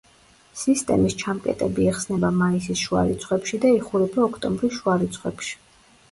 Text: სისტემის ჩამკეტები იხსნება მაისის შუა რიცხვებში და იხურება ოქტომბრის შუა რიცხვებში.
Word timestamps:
სისტემის 0.59 1.15
ჩამკეტები 1.23 1.83
იხსნება 1.89 2.31
მაისის 2.37 2.81
შუა 2.85 3.03
რიცხვებში 3.09 3.59
და 3.65 3.73
იხურება 3.81 4.23
ოქტომბრის 4.29 4.79
შუა 4.79 4.97
რიცხვებში. 5.05 5.53